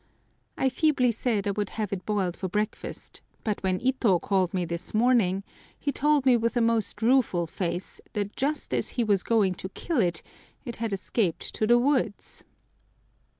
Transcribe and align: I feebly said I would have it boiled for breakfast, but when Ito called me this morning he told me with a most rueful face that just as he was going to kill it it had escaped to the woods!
I 0.57 0.69
feebly 0.69 1.11
said 1.11 1.47
I 1.47 1.51
would 1.51 1.69
have 1.77 1.93
it 1.93 2.07
boiled 2.07 2.35
for 2.35 2.47
breakfast, 2.49 3.21
but 3.43 3.61
when 3.61 3.79
Ito 3.79 4.17
called 4.17 4.51
me 4.51 4.65
this 4.65 4.95
morning 4.95 5.43
he 5.77 5.91
told 5.91 6.25
me 6.25 6.35
with 6.35 6.57
a 6.57 6.59
most 6.61 7.03
rueful 7.03 7.45
face 7.45 8.01
that 8.13 8.35
just 8.35 8.73
as 8.73 8.89
he 8.97 9.03
was 9.03 9.21
going 9.21 9.53
to 9.53 9.69
kill 9.69 10.01
it 10.01 10.23
it 10.65 10.77
had 10.77 10.91
escaped 10.91 11.53
to 11.53 11.67
the 11.67 11.77
woods! 11.77 12.43